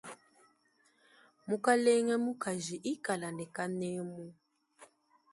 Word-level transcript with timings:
Mukalenge 1.47 2.15
mukaji 2.25 2.75
ikala 2.91 3.27
ne 3.37 3.45
kanemu. 3.55 4.25